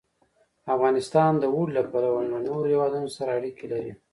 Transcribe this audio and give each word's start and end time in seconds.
افغانستان 0.75 1.31
د 1.37 1.43
اوړي 1.53 1.71
له 1.77 1.83
پلوه 1.91 2.21
له 2.31 2.39
نورو 2.47 2.69
هېوادونو 2.73 3.07
سره 3.17 3.29
اړیکې 3.37 3.65
لري. 3.73 3.93